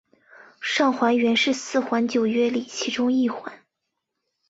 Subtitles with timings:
[0.59, 3.63] 上环原是四环九约里其中一环。